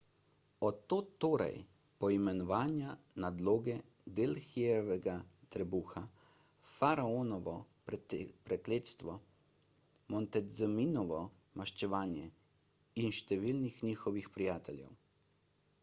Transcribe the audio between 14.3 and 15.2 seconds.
prijateljev